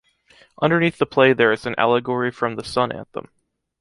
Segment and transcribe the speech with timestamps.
[0.59, 3.29] Underneath the play there is an allegory from the “Sun Anthem”.